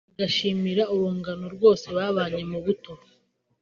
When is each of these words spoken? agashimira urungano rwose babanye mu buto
agashimira 0.15 0.83
urungano 0.93 1.45
rwose 1.55 1.85
babanye 1.97 2.43
mu 2.51 2.59
buto 2.65 2.93